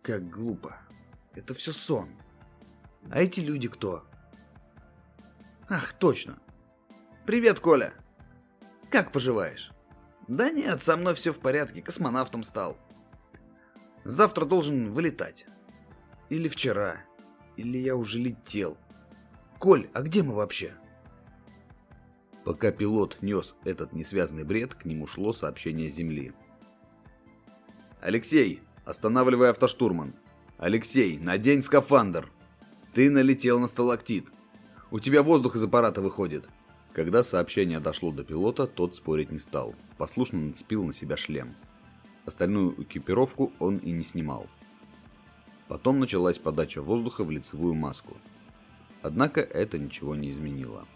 Как 0.02 0.30
глупо. 0.30 0.78
Это 1.34 1.54
все 1.54 1.74
сон. 1.74 2.08
А 3.12 3.22
эти 3.22 3.42
люди 3.42 3.68
кто? 3.68 4.08
Ах, 5.68 5.94
точно. 5.94 6.38
Привет, 7.26 7.60
Коля. 7.60 7.94
Как 8.92 9.12
поживаешь? 9.12 9.72
Да 10.28 10.52
нет, 10.52 10.84
со 10.84 10.96
мной 10.96 11.16
все 11.16 11.34
в 11.34 11.40
порядке, 11.40 11.82
космонавтом 11.82 12.44
стал. 12.44 12.78
Завтра 14.04 14.46
должен 14.46 14.94
вылетать. 14.94 15.48
Или 16.30 16.48
вчера. 16.48 16.98
Или 17.58 17.80
я 17.80 17.96
уже 17.96 18.20
летел. 18.20 18.78
Коль, 19.58 19.90
а 19.94 20.04
где 20.04 20.22
мы 20.22 20.36
вообще? 20.36 20.76
Пока 22.44 22.72
пилот 22.72 23.18
нес 23.22 23.56
этот 23.64 23.92
несвязный 23.94 24.44
бред, 24.44 24.76
к 24.76 24.86
нему 24.86 25.08
шло 25.08 25.34
сообщение 25.34 25.90
Земли. 25.90 26.34
«Алексей, 28.02 28.62
останавливай 28.86 29.50
автоштурман. 29.50 30.14
Алексей, 30.60 31.18
надень 31.18 31.64
скафандр. 31.64 32.32
Ты 32.94 33.10
налетел 33.10 33.60
на 33.60 33.66
сталактит. 33.66 34.28
У 34.92 35.00
тебя 35.00 35.24
воздух 35.24 35.56
из 35.56 35.64
аппарата 35.64 36.02
выходит. 36.02 36.48
Когда 36.94 37.24
сообщение 37.24 37.80
дошло 37.80 38.12
до 38.12 38.24
пилота, 38.24 38.68
тот 38.68 38.96
спорить 38.96 39.32
не 39.32 39.40
стал. 39.40 39.76
Послушно 39.98 40.40
нацепил 40.40 40.84
на 40.84 40.94
себя 40.94 41.18
шлем. 41.18 41.56
Остальную 42.26 42.82
экипировку 42.82 43.52
он 43.60 43.78
и 43.78 43.92
не 43.92 44.04
снимал. 44.04 44.48
Потом 45.68 46.00
началась 46.00 46.38
подача 46.38 46.82
воздуха 46.82 47.24
в 47.24 47.32
лицевую 47.32 47.74
маску. 47.74 48.18
Однако 49.02 49.42
это 49.42 49.78
ничего 49.78 50.16
не 50.16 50.30
изменило. 50.30 50.88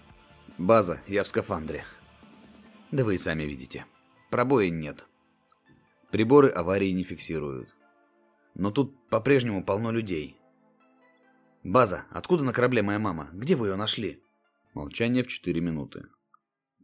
«База, 0.58 1.00
я 1.08 1.24
в 1.24 1.28
скафандре». 1.28 1.84
«Да 2.92 3.04
вы 3.04 3.16
и 3.16 3.18
сами 3.18 3.44
видите. 3.44 3.86
Пробоя 4.30 4.70
нет. 4.70 5.06
Приборы 6.12 6.50
аварии 6.50 6.92
не 6.92 7.04
фиксируют. 7.04 7.76
Но 8.56 8.72
тут 8.72 8.96
по-прежнему 9.10 9.64
полно 9.64 9.92
людей. 9.92 10.39
«База, 11.64 12.06
откуда 12.10 12.44
на 12.44 12.54
корабле 12.54 12.82
моя 12.82 13.00
мама? 13.00 13.30
Где 13.34 13.56
вы 13.56 13.68
ее 13.68 13.76
нашли?» 13.76 14.24
Молчание 14.74 15.24
в 15.24 15.28
четыре 15.28 15.62
минуты. 15.62 16.06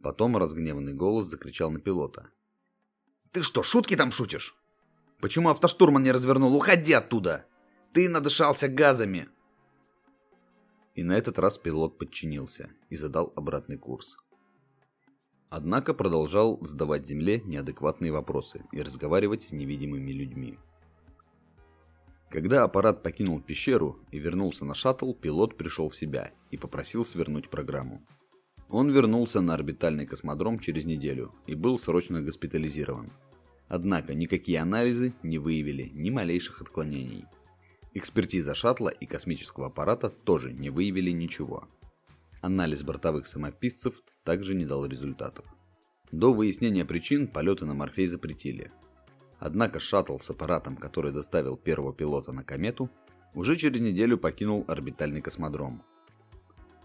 Потом 0.02 0.36
разгневанный 0.36 0.92
голос 0.92 1.26
закричал 1.26 1.70
на 1.70 1.80
пилота. 1.80 2.30
Ты 3.36 3.42
что, 3.42 3.62
шутки 3.62 3.96
там 3.96 4.12
шутишь? 4.12 4.56
Почему 5.20 5.50
автоштурман 5.50 6.02
не 6.02 6.10
развернул? 6.10 6.56
Уходи 6.56 6.94
оттуда! 6.94 7.44
Ты 7.92 8.08
надышался 8.08 8.66
газами!» 8.66 9.28
И 10.94 11.02
на 11.02 11.12
этот 11.12 11.38
раз 11.38 11.58
пилот 11.58 11.98
подчинился 11.98 12.70
и 12.88 12.96
задал 12.96 13.34
обратный 13.36 13.76
курс. 13.76 14.16
Однако 15.50 15.92
продолжал 15.92 16.58
задавать 16.64 17.06
Земле 17.06 17.42
неадекватные 17.44 18.10
вопросы 18.10 18.64
и 18.72 18.80
разговаривать 18.80 19.42
с 19.42 19.52
невидимыми 19.52 20.12
людьми. 20.12 20.58
Когда 22.28 22.64
аппарат 22.64 23.02
покинул 23.02 23.40
пещеру 23.40 23.98
и 24.10 24.18
вернулся 24.18 24.64
на 24.64 24.74
шаттл, 24.74 25.12
пилот 25.12 25.56
пришел 25.56 25.88
в 25.88 25.96
себя 25.96 26.32
и 26.50 26.56
попросил 26.56 27.04
свернуть 27.04 27.48
программу. 27.48 28.02
Он 28.68 28.90
вернулся 28.90 29.40
на 29.40 29.54
орбитальный 29.54 30.06
космодром 30.06 30.58
через 30.58 30.84
неделю 30.84 31.32
и 31.46 31.54
был 31.54 31.78
срочно 31.78 32.20
госпитализирован. 32.20 33.10
Однако 33.68 34.14
никакие 34.14 34.60
анализы 34.60 35.14
не 35.22 35.38
выявили 35.38 35.90
ни 35.94 36.10
малейших 36.10 36.62
отклонений. 36.62 37.24
Экспертиза 37.94 38.54
шаттла 38.54 38.88
и 38.88 39.06
космического 39.06 39.68
аппарата 39.68 40.10
тоже 40.10 40.52
не 40.52 40.68
выявили 40.68 41.10
ничего. 41.12 41.68
Анализ 42.42 42.82
бортовых 42.82 43.26
самописцев 43.26 43.94
также 44.24 44.54
не 44.54 44.66
дал 44.66 44.84
результатов. 44.84 45.46
До 46.12 46.32
выяснения 46.32 46.84
причин 46.84 47.26
полеты 47.26 47.64
на 47.64 47.74
Морфей 47.74 48.06
запретили. 48.06 48.70
Однако 49.38 49.78
шаттл 49.78 50.18
с 50.18 50.30
аппаратом, 50.30 50.76
который 50.76 51.12
доставил 51.12 51.56
первого 51.56 51.92
пилота 51.92 52.32
на 52.32 52.42
комету, 52.42 52.90
уже 53.34 53.56
через 53.56 53.80
неделю 53.80 54.16
покинул 54.18 54.64
орбитальный 54.66 55.20
космодром. 55.20 55.82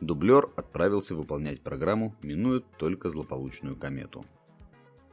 Дублер 0.02 0.50
отправился 0.56 1.16
выполнять 1.16 1.62
программу, 1.62 2.16
минуя 2.24 2.62
только 2.78 3.10
злополучную 3.10 3.76
комету. 3.76 4.26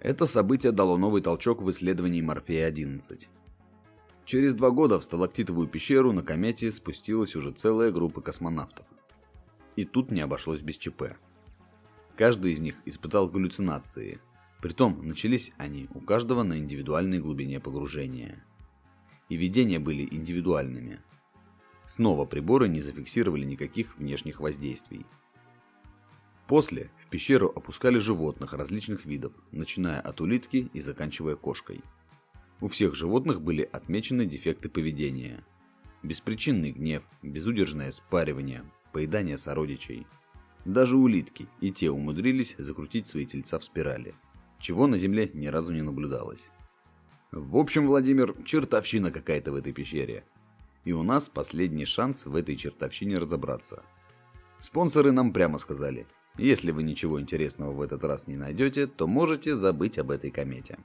Это 0.01 0.27
событие 0.27 0.73
дало 0.73 0.97
новый 0.97 1.23
толчок 1.23 1.61
в 1.61 1.71
исследовании 1.71 2.23
Морфея-11. 2.23 3.27
Через 4.25 4.55
два 4.55 4.71
года 4.71 4.99
в 4.99 5.05
сталактитовую 5.05 5.69
пещеру 5.69 6.13
на 6.13 6.23
комете 6.23 6.71
спустилась 6.71 7.35
уже 7.35 7.51
целая 7.53 7.91
группа 7.91 8.21
космонавтов. 8.21 8.87
И 9.77 9.85
тут 9.85 10.11
не 10.11 10.21
обошлось 10.21 10.61
без 10.61 10.77
ЧП. 10.77 11.17
Каждый 12.17 12.53
из 12.53 12.61
них 12.61 12.77
испытал 12.85 13.29
галлюцинации. 13.29 14.21
Притом 14.61 15.07
начались 15.07 15.53
они 15.57 15.89
у 15.95 16.01
каждого 16.01 16.43
на 16.43 16.59
индивидуальной 16.59 17.21
глубине 17.21 17.61
погружения. 17.61 18.45
И 19.29 19.37
видения 19.37 19.79
были 19.79 20.09
индивидуальными. 20.11 21.01
Снова 21.87 22.25
приборы 22.25 22.69
не 22.69 22.81
зафиксировали 22.81 23.45
никаких 23.45 23.97
внешних 23.99 24.41
воздействий. 24.41 25.07
После 26.49 26.91
в 26.99 27.09
пещеру 27.09 27.53
опускали 27.55 27.99
животных 27.99 28.53
различных 28.53 29.05
видов, 29.07 29.33
начиная 29.53 30.01
от 30.01 30.21
улитки 30.21 30.71
и 30.73 30.81
заканчивая 30.81 31.37
кошкой. 31.37 31.83
У 32.61 32.69
всех 32.69 32.95
животных 32.95 33.41
были 33.41 33.63
отмечены 33.63 34.27
дефекты 34.27 34.69
поведения. 34.69 35.45
Беспричинный 36.03 36.73
гнев, 36.73 37.05
безудержное 37.23 37.93
спаривание, 37.93 38.65
поедание 38.93 39.39
сородичей– 39.39 40.07
даже 40.69 40.99
улитки 40.99 41.49
и 41.63 41.73
те 41.73 41.91
умудрились 41.91 42.55
закрутить 42.59 43.07
свои 43.07 43.25
тельца 43.25 43.59
в 43.59 43.65
спирали, 43.65 44.15
чего 44.59 44.87
на 44.87 44.99
Земле 44.99 45.31
ни 45.33 45.47
разу 45.47 45.73
не 45.73 45.83
наблюдалось. 45.83 46.49
В 47.31 47.57
общем, 47.57 47.87
Владимир, 47.87 48.35
чертовщина 48.45 49.11
какая-то 49.11 49.53
в 49.53 49.57
этой 49.57 49.73
пещере. 49.73 50.25
И 50.85 50.93
у 50.93 51.03
нас 51.03 51.29
последний 51.29 51.85
шанс 51.85 52.25
в 52.25 52.35
этой 52.35 52.57
чертовщине 52.57 53.19
разобраться. 53.19 53.83
Спонсоры 54.61 55.13
нам 55.13 55.33
прямо 55.33 55.59
сказали, 55.59 56.07
если 56.39 56.71
вы 56.71 56.85
ничего 56.85 57.21
интересного 57.21 57.73
в 57.73 57.83
этот 57.83 58.05
раз 58.05 58.27
не 58.27 58.37
найдете, 58.37 58.87
то 58.87 59.07
можете 59.07 59.57
забыть 59.57 59.99
об 59.99 60.11
этой 60.11 60.31
комете. 60.31 60.79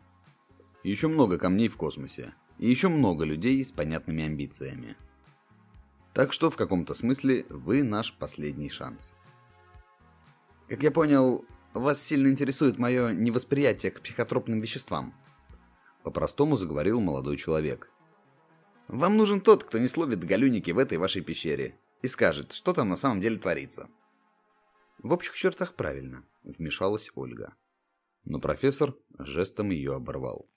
Еще 0.84 1.08
много 1.08 1.38
камней 1.38 1.70
в 1.70 1.78
космосе, 1.78 2.34
и 2.58 2.70
еще 2.70 2.90
много 2.90 3.24
людей 3.24 3.64
с 3.64 3.72
понятными 3.72 4.26
амбициями. 4.26 4.98
Так 6.14 6.34
что 6.34 6.50
в 6.50 6.58
каком-то 6.58 6.94
смысле 6.94 7.46
вы 7.50 7.84
наш 7.84 8.14
последний 8.14 8.70
шанс. 8.70 9.16
Как 10.68 10.84
я 10.84 10.92
понял, 10.92 11.46
вас 11.74 12.02
сильно 12.02 12.28
интересует 12.28 12.78
мое 12.78 13.14
невосприятие 13.14 13.92
к 13.92 14.02
психотропным 14.02 14.60
веществам. 14.60 15.14
По-простому 16.04 16.56
заговорил 16.56 17.00
молодой 17.00 17.38
человек. 17.38 17.90
Вам 18.88 19.18
нужен 19.18 19.42
тот, 19.42 19.64
кто 19.64 19.80
не 19.80 19.88
словит 19.88 20.24
галюники 20.24 20.72
в 20.72 20.78
этой 20.78 20.98
вашей 20.98 21.22
пещере 21.22 21.80
и 22.02 22.08
скажет, 22.08 22.52
что 22.52 22.74
там 22.74 22.90
на 22.90 22.98
самом 22.98 23.22
деле 23.22 23.38
творится. 23.38 23.90
В 25.00 25.12
общих 25.14 25.36
чертах 25.36 25.76
правильно, 25.76 26.26
вмешалась 26.44 27.10
Ольга. 27.16 27.56
Но 28.26 28.40
профессор 28.40 28.96
жестом 29.18 29.70
ее 29.72 29.96
оборвал. 29.96 30.50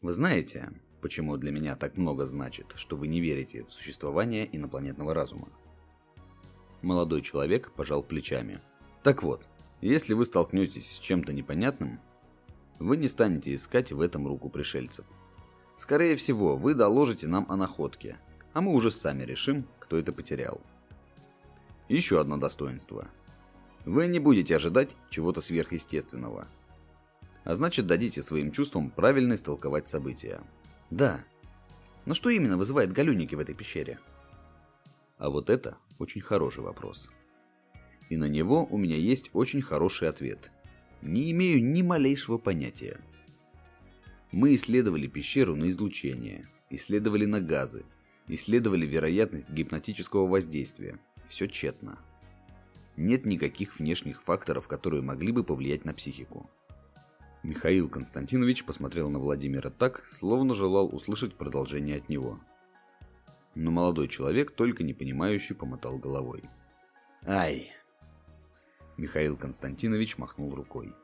Вы 0.00 0.12
знаете, 0.12 0.70
почему 1.02 1.36
для 1.36 1.50
меня 1.50 1.76
так 1.76 1.96
много 1.96 2.26
значит, 2.26 2.72
что 2.76 2.96
вы 2.96 3.08
не 3.08 3.20
верите 3.20 3.64
в 3.64 3.72
существование 3.72 4.48
инопланетного 4.56 5.14
разума? 5.14 5.48
Молодой 6.82 7.22
человек 7.22 7.72
пожал 7.72 8.02
плечами. 8.02 8.60
Так 9.02 9.22
вот, 9.22 9.46
если 9.80 10.14
вы 10.14 10.26
столкнетесь 10.26 10.96
с 10.96 10.98
чем-то 10.98 11.32
непонятным, 11.32 12.00
вы 12.78 12.96
не 12.96 13.08
станете 13.08 13.54
искать 13.54 13.92
в 13.92 14.00
этом 14.00 14.26
руку 14.26 14.48
пришельцев. 14.48 15.06
Скорее 15.76 16.16
всего, 16.16 16.56
вы 16.56 16.74
доложите 16.74 17.26
нам 17.26 17.46
о 17.48 17.56
находке, 17.56 18.18
а 18.52 18.60
мы 18.60 18.72
уже 18.72 18.90
сами 18.90 19.22
решим, 19.22 19.66
кто 19.78 19.96
это 19.96 20.12
потерял. 20.12 20.60
Еще 21.88 22.20
одно 22.20 22.36
достоинство. 22.36 23.08
Вы 23.84 24.06
не 24.06 24.18
будете 24.18 24.56
ожидать 24.56 24.90
чего-то 25.08 25.40
сверхъестественного. 25.40 26.46
А 27.44 27.54
значит, 27.54 27.86
дадите 27.86 28.22
своим 28.22 28.52
чувствам 28.52 28.90
правильно 28.90 29.34
истолковать 29.34 29.88
события. 29.88 30.42
Да. 30.90 31.24
Но 32.04 32.14
что 32.14 32.28
именно 32.28 32.58
вызывает 32.58 32.92
галюники 32.92 33.34
в 33.34 33.40
этой 33.40 33.54
пещере? 33.54 33.98
А 35.16 35.30
вот 35.30 35.48
это 35.48 35.78
очень 35.98 36.20
хороший 36.20 36.62
вопрос. 36.62 37.08
И 38.10 38.16
на 38.16 38.26
него 38.26 38.66
у 38.68 38.76
меня 38.76 38.96
есть 38.96 39.30
очень 39.32 39.62
хороший 39.62 40.08
ответ. 40.08 40.50
Не 41.00 41.30
имею 41.30 41.64
ни 41.64 41.80
малейшего 41.80 42.36
понятия. 42.36 43.00
Мы 44.32 44.56
исследовали 44.56 45.06
пещеру 45.06 45.56
на 45.56 45.70
излучение, 45.70 46.46
исследовали 46.68 47.24
на 47.24 47.40
газы, 47.40 47.84
исследовали 48.26 48.84
вероятность 48.84 49.48
гипнотического 49.48 50.26
воздействия. 50.26 50.98
Все 51.28 51.46
тщетно. 51.46 51.98
Нет 52.96 53.24
никаких 53.24 53.78
внешних 53.78 54.22
факторов, 54.22 54.66
которые 54.66 55.02
могли 55.02 55.32
бы 55.32 55.44
повлиять 55.44 55.84
на 55.84 55.94
психику. 55.94 56.50
Михаил 57.42 57.88
Константинович 57.88 58.64
посмотрел 58.64 59.08
на 59.08 59.18
Владимира 59.20 59.70
так, 59.70 60.04
словно 60.18 60.54
желал 60.54 60.94
услышать 60.94 61.36
продолжение 61.36 61.96
от 61.96 62.08
него. 62.08 62.40
Но 63.54 63.70
молодой 63.70 64.08
человек, 64.08 64.50
только 64.50 64.82
не 64.82 64.92
понимающий, 64.92 65.54
помотал 65.54 65.96
головой. 65.96 66.42
«Ай, 67.24 67.72
Михаил 68.96 69.36
Константинович 69.36 70.18
махнул 70.18 70.54
рукой. 70.54 70.94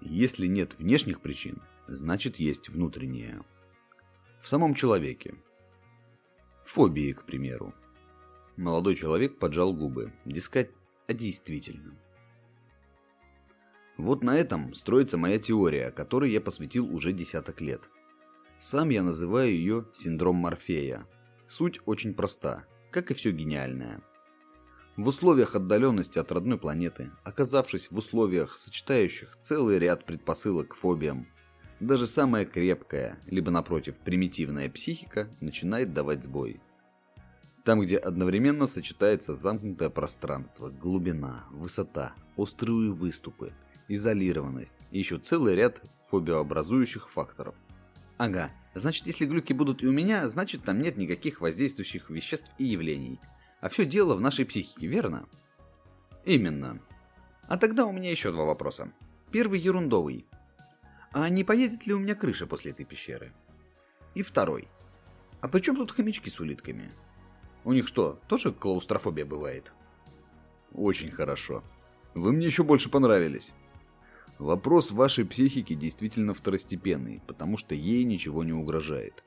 Если 0.00 0.46
нет 0.46 0.78
внешних 0.78 1.20
причин, 1.20 1.62
значит 1.86 2.36
есть 2.36 2.68
внутренние. 2.68 3.42
В 4.42 4.48
самом 4.48 4.74
человеке. 4.74 5.34
Фобии, 6.64 7.12
к 7.12 7.24
примеру. 7.24 7.74
Молодой 8.56 8.96
человек 8.96 9.38
поджал 9.38 9.72
губы. 9.72 10.12
Дескать, 10.24 10.70
а 11.06 11.14
действительно. 11.14 11.96
Вот 13.96 14.22
на 14.22 14.36
этом 14.36 14.74
строится 14.74 15.16
моя 15.16 15.38
теория, 15.38 15.90
которой 15.90 16.30
я 16.30 16.40
посвятил 16.40 16.94
уже 16.94 17.12
десяток 17.12 17.60
лет. 17.60 17.80
Сам 18.58 18.90
я 18.90 19.02
называю 19.02 19.50
ее 19.50 19.86
синдром 19.94 20.36
Морфея. 20.36 21.06
Суть 21.48 21.80
очень 21.86 22.14
проста, 22.14 22.66
как 22.90 23.10
и 23.10 23.14
все 23.14 23.30
гениальное– 23.30 24.02
в 24.96 25.08
условиях 25.08 25.54
отдаленности 25.54 26.18
от 26.18 26.30
родной 26.30 26.58
планеты, 26.58 27.10
оказавшись 27.24 27.90
в 27.90 27.96
условиях, 27.96 28.58
сочетающих 28.58 29.36
целый 29.40 29.78
ряд 29.78 30.04
предпосылок 30.04 30.68
к 30.68 30.74
фобиям, 30.74 31.26
даже 31.80 32.06
самая 32.06 32.44
крепкая, 32.44 33.18
либо 33.26 33.50
напротив 33.50 33.98
примитивная 33.98 34.70
психика 34.70 35.28
начинает 35.40 35.92
давать 35.92 36.24
сбой. 36.24 36.60
Там, 37.64 37.80
где 37.80 37.96
одновременно 37.96 38.66
сочетается 38.66 39.34
замкнутое 39.34 39.90
пространство, 39.90 40.68
глубина, 40.68 41.46
высота, 41.50 42.14
острые 42.36 42.92
выступы, 42.92 43.52
изолированность 43.88 44.74
и 44.90 44.98
еще 44.98 45.18
целый 45.18 45.56
ряд 45.56 45.82
фобиообразующих 46.10 47.10
факторов. 47.10 47.56
Ага, 48.16 48.52
значит 48.74 49.06
если 49.08 49.24
глюки 49.24 49.52
будут 49.52 49.82
и 49.82 49.88
у 49.88 49.92
меня, 49.92 50.28
значит 50.28 50.62
там 50.62 50.80
нет 50.80 50.96
никаких 50.96 51.40
воздействующих 51.40 52.10
веществ 52.10 52.52
и 52.58 52.64
явлений– 52.64 53.18
а 53.64 53.70
все 53.70 53.86
дело 53.86 54.14
в 54.14 54.20
нашей 54.20 54.44
психике, 54.44 54.86
верно? 54.86 55.26
Именно. 56.26 56.82
А 57.48 57.56
тогда 57.56 57.86
у 57.86 57.92
меня 57.92 58.10
еще 58.10 58.30
два 58.30 58.44
вопроса. 58.44 58.92
Первый 59.30 59.58
ерундовый. 59.58 60.26
А 61.12 61.30
не 61.30 61.44
поедет 61.44 61.86
ли 61.86 61.94
у 61.94 61.98
меня 61.98 62.14
крыша 62.14 62.46
после 62.46 62.72
этой 62.72 62.84
пещеры? 62.84 63.32
И 64.14 64.20
второй. 64.20 64.68
А 65.40 65.48
при 65.48 65.60
чем 65.60 65.76
тут 65.76 65.92
хомячки 65.92 66.28
с 66.28 66.40
улитками? 66.40 66.92
У 67.64 67.72
них 67.72 67.88
что, 67.88 68.20
тоже 68.28 68.52
клаустрофобия 68.52 69.24
бывает? 69.24 69.72
Очень 70.74 71.10
хорошо. 71.10 71.64
Вы 72.12 72.32
мне 72.32 72.44
еще 72.44 72.64
больше 72.64 72.90
понравились. 72.90 73.54
Вопрос 74.38 74.90
вашей 74.90 75.24
психики 75.24 75.72
действительно 75.72 76.34
второстепенный, 76.34 77.22
потому 77.26 77.56
что 77.56 77.74
ей 77.74 78.04
ничего 78.04 78.44
не 78.44 78.52
угрожает. 78.52 79.24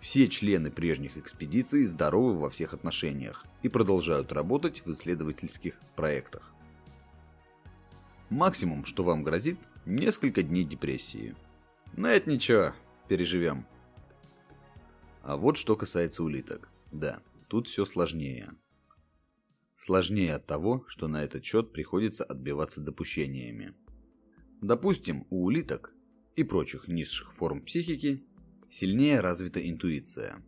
Все 0.00 0.28
члены 0.28 0.70
прежних 0.70 1.18
экспедиций 1.18 1.84
здоровы 1.84 2.38
во 2.38 2.48
всех 2.48 2.72
отношениях 2.72 3.44
и 3.62 3.68
продолжают 3.68 4.32
работать 4.32 4.84
в 4.84 4.90
исследовательских 4.90 5.78
проектах. 5.94 6.54
Максимум, 8.30 8.84
что 8.84 9.04
вам 9.04 9.22
грозит, 9.22 9.58
несколько 9.84 10.42
дней 10.42 10.64
депрессии. 10.64 11.34
Но 11.92 12.08
это 12.08 12.30
ничего, 12.30 12.72
переживем. 13.08 13.66
А 15.22 15.36
вот 15.36 15.58
что 15.58 15.76
касается 15.76 16.22
улиток. 16.22 16.70
Да, 16.92 17.20
тут 17.48 17.68
все 17.68 17.84
сложнее. 17.84 18.54
Сложнее 19.76 20.34
от 20.34 20.46
того, 20.46 20.84
что 20.88 21.08
на 21.08 21.22
этот 21.24 21.44
счет 21.44 21.72
приходится 21.72 22.24
отбиваться 22.24 22.80
допущениями. 22.80 23.74
Допустим, 24.62 25.26
у 25.30 25.44
улиток 25.44 25.92
и 26.36 26.44
прочих 26.44 26.88
низших 26.88 27.32
форм 27.32 27.62
психики 27.62 28.24
сильнее 28.70 29.20
развита 29.20 29.60
интуиция. 29.68 30.42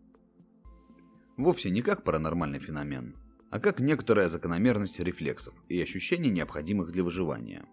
Вовсе 1.37 1.71
не 1.71 1.83
как 1.83 2.05
паранормальный 2.05 2.61
феномен, 2.61 3.15
а 3.51 3.59
как 3.59 3.81
некоторая 3.81 4.29
закономерность 4.29 5.01
рефлексов 5.01 5.55
и 5.69 5.81
ощущений, 5.81 6.31
необходимых 6.31 6.93
для 6.93 7.05
выживания. 7.05 7.67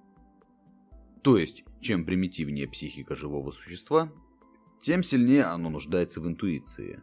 То 1.22 1.38
есть, 1.38 1.64
чем 1.82 2.06
примитивнее 2.06 2.68
психика 2.68 3.16
живого 3.16 3.52
существа, 3.52 4.12
тем 4.82 5.04
сильнее 5.04 5.44
оно 5.44 5.70
нуждается 5.70 6.22
в 6.22 6.28
интуиции. 6.28 7.02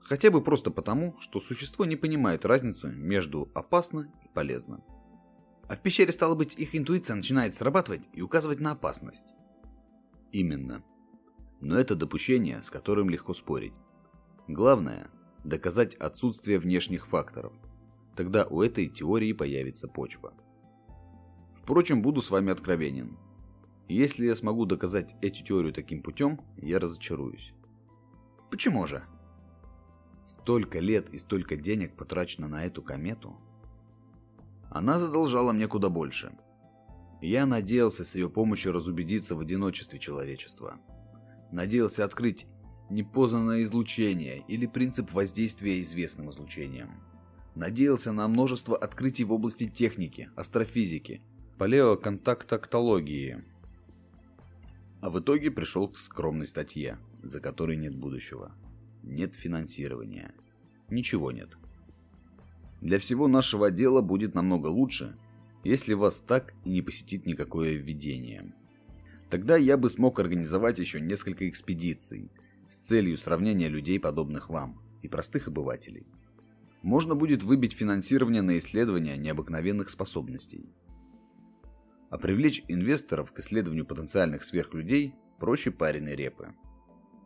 Хотя 0.00 0.30
бы 0.30 0.42
просто 0.42 0.70
потому, 0.70 1.16
что 1.20 1.40
существо 1.40 1.84
не 1.84 1.96
понимает 1.96 2.44
разницу 2.44 2.88
между 2.88 3.50
опасно 3.54 4.12
и 4.24 4.28
полезно. 4.32 4.84
А 5.68 5.74
в 5.74 5.82
пещере, 5.82 6.12
стало 6.12 6.36
быть, 6.36 6.54
их 6.54 6.76
интуиция 6.76 7.16
начинает 7.16 7.56
срабатывать 7.56 8.08
и 8.12 8.22
указывать 8.22 8.60
на 8.60 8.72
опасность. 8.72 9.24
Именно. 10.30 10.84
Но 11.60 11.78
это 11.78 11.96
допущение, 11.96 12.62
с 12.62 12.70
которым 12.70 13.10
легко 13.10 13.34
спорить. 13.34 13.74
Главное– 14.48 15.10
доказать 15.44 15.94
отсутствие 15.94 16.58
внешних 16.58 17.06
факторов. 17.06 17.52
Тогда 18.14 18.46
у 18.46 18.62
этой 18.62 18.88
теории 18.88 19.32
появится 19.32 19.88
почва. 19.88 20.34
Впрочем, 21.54 22.02
буду 22.02 22.22
с 22.22 22.30
вами 22.30 22.52
откровенен. 22.52 23.18
Если 23.88 24.26
я 24.26 24.34
смогу 24.34 24.66
доказать 24.66 25.14
эту 25.22 25.42
теорию 25.42 25.72
таким 25.72 26.02
путем, 26.02 26.40
я 26.56 26.78
разочаруюсь. 26.78 27.52
Почему 28.50 28.86
же? 28.86 29.04
Столько 30.24 30.80
лет 30.80 31.12
и 31.14 31.18
столько 31.18 31.56
денег 31.56 31.96
потрачено 31.96 32.48
на 32.48 32.64
эту 32.66 32.82
комету, 32.82 33.36
она 34.70 34.98
задолжала 34.98 35.52
мне 35.52 35.68
куда 35.68 35.88
больше. 35.88 36.32
Я 37.22 37.46
надеялся 37.46 38.04
с 38.04 38.14
ее 38.14 38.28
помощью 38.28 38.72
разубедиться 38.72 39.34
в 39.34 39.40
одиночестве 39.40 39.98
человечества. 39.98 40.78
Надеялся 41.52 42.04
открыть 42.04 42.46
непознанное 42.90 43.62
излучение 43.62 44.44
или 44.48 44.66
принцип 44.66 45.12
воздействия 45.12 45.80
известным 45.82 46.30
излучением. 46.30 46.90
Надеялся 47.54 48.12
на 48.12 48.28
множество 48.28 48.76
открытий 48.76 49.24
в 49.24 49.32
области 49.32 49.68
техники, 49.68 50.30
астрофизики, 50.36 51.22
палеоконтактоктологии. 51.58 53.44
А 55.00 55.10
в 55.10 55.20
итоге 55.20 55.50
пришел 55.50 55.88
к 55.88 55.98
скромной 55.98 56.46
статье, 56.46 56.98
за 57.22 57.40
которой 57.40 57.76
нет 57.76 57.96
будущего. 57.96 58.52
Нет 59.02 59.34
финансирования. 59.34 60.34
Ничего 60.90 61.32
нет. 61.32 61.56
Для 62.80 62.98
всего 62.98 63.26
нашего 63.26 63.70
дела 63.70 64.02
будет 64.02 64.34
намного 64.34 64.66
лучше, 64.66 65.16
если 65.64 65.94
вас 65.94 66.22
так 66.26 66.54
и 66.64 66.70
не 66.70 66.82
посетит 66.82 67.26
никакое 67.26 67.72
введение. 67.74 68.52
Тогда 69.30 69.56
я 69.56 69.76
бы 69.76 69.90
смог 69.90 70.20
организовать 70.20 70.78
еще 70.78 71.00
несколько 71.00 71.48
экспедиций 71.48 72.30
с 72.68 72.76
целью 72.86 73.16
сравнения 73.16 73.68
людей, 73.68 73.98
подобных 73.98 74.48
вам, 74.48 74.80
и 75.02 75.08
простых 75.08 75.48
обывателей. 75.48 76.06
Можно 76.82 77.14
будет 77.16 77.42
выбить 77.42 77.72
финансирование 77.72 78.42
на 78.42 78.58
исследование 78.58 79.16
необыкновенных 79.16 79.90
способностей. 79.90 80.68
А 82.10 82.18
привлечь 82.18 82.62
инвесторов 82.68 83.32
к 83.32 83.40
исследованию 83.40 83.84
потенциальных 83.84 84.44
сверхлюдей 84.44 85.14
проще 85.40 85.72
пареной 85.72 86.14
репы. 86.14 86.54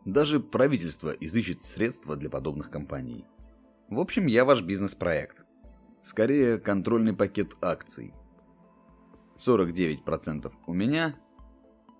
Даже 0.05 0.39
правительство 0.39 1.11
изыщет 1.11 1.61
средства 1.61 2.15
для 2.15 2.31
подобных 2.31 2.71
компаний. 2.71 3.25
В 3.89 3.99
общем, 3.99 4.25
я 4.25 4.45
ваш 4.45 4.63
бизнес-проект. 4.63 5.43
Скорее, 6.03 6.57
контрольный 6.57 7.13
пакет 7.13 7.55
акций. 7.61 8.13
49% 9.37 10.51
у 10.65 10.73
меня 10.73 11.15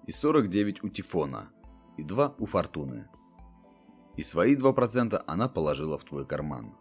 и 0.08 0.12
49% 0.12 0.80
у 0.84 0.90
Тифона, 0.90 1.50
и 1.98 2.04
2% 2.04 2.36
у 2.40 2.46
Фортуны. 2.46 3.10
И 4.18 4.24
свои 4.24 4.56
2% 4.56 5.24
она 5.26 5.50
положила 5.50 5.98
в 5.98 6.04
твой 6.04 6.26
карман. 6.26 6.76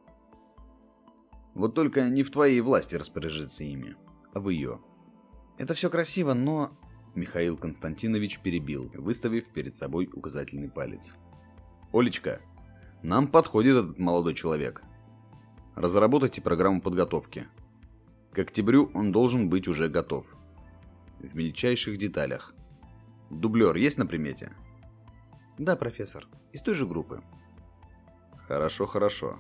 Вот 1.55 1.75
только 1.75 2.09
не 2.09 2.23
в 2.23 2.31
твоей 2.31 2.61
власти 2.61 2.95
распоряжаться 2.95 3.65
ими, 3.65 3.97
а 4.33 4.41
в 4.41 4.49
ее. 4.49 4.81
Это 5.59 5.75
все 5.75 5.91
красиво, 5.91 6.35
но... 6.35 6.77
Михаил 7.15 7.57
Константинович 7.57 8.39
перебил, 8.39 8.89
выставив 8.95 9.49
перед 9.49 9.75
собой 9.75 10.09
указательный 10.13 10.71
палец. 10.71 11.13
«Олечка, 11.93 12.41
нам 13.03 13.27
подходит 13.27 13.77
этот 13.77 13.99
молодой 13.99 14.35
человек. 14.35 14.83
Разработайте 15.75 16.41
программу 16.41 16.81
подготовки. 16.81 17.49
К 18.33 18.41
октябрю 18.41 18.91
он 18.95 19.11
должен 19.11 19.49
быть 19.49 19.67
уже 19.67 19.89
готов. 19.89 20.37
В 21.19 21.35
мельчайших 21.35 21.99
деталях. 21.99 22.55
Дублер 23.31 23.77
есть 23.77 23.97
на 23.97 24.07
примете? 24.07 24.53
Да, 25.57 25.77
профессор. 25.77 26.27
Из 26.53 26.63
той 26.63 26.75
же 26.75 26.87
группы. 26.87 27.23
Хорошо, 28.49 28.87
хорошо. 28.87 29.39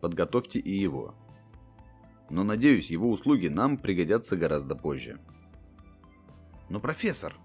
Подготовьте 0.00 0.60
и 0.60 0.70
его. 0.70 1.14
Но, 2.30 2.44
надеюсь, 2.44 2.90
его 2.90 3.10
услуги 3.10 3.48
нам 3.48 3.76
пригодятся 3.76 4.36
гораздо 4.36 4.74
позже. 4.74 5.20
Но, 6.68 6.80
профессор... 6.80 7.36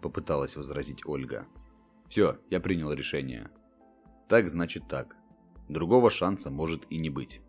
Попыталась 0.00 0.54
возразить 0.54 1.04
Ольга. 1.06 1.48
Все, 2.08 2.38
я 2.50 2.60
принял 2.60 2.92
решение. 2.92 3.50
Так 4.28 4.48
значит 4.48 4.86
так. 4.88 5.16
Другого 5.68 6.08
шанса 6.08 6.50
может 6.50 6.86
и 6.88 6.98
не 6.98 7.10
быть. 7.10 7.40